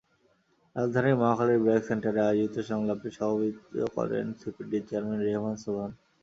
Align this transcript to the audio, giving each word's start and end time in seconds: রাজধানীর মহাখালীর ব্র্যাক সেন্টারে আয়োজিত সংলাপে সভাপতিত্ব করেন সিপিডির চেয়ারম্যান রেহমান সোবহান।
রাজধানীর 0.75 1.19
মহাখালীর 1.21 1.63
ব্র্যাক 1.63 1.83
সেন্টারে 1.89 2.21
আয়োজিত 2.23 2.55
সংলাপে 2.69 3.07
সভাপতিত্ব 3.17 3.75
করেন 3.95 4.25
সিপিডির 4.39 4.83
চেয়ারম্যান 4.87 5.19
রেহমান 5.21 5.55
সোবহান। 5.63 5.91